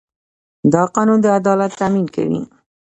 [0.73, 2.41] دا قانون د عدالت تامین کوي.